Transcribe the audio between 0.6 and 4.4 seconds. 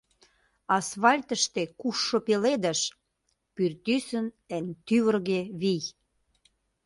Асфальтыште кушшо пеледыш, Пӱртӱсын